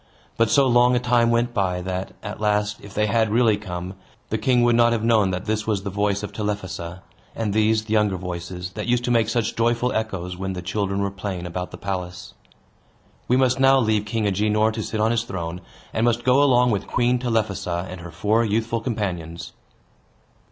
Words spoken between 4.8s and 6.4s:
have known that this was the voice of